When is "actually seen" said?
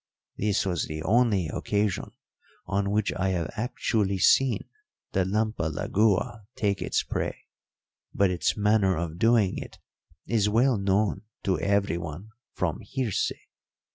3.55-4.67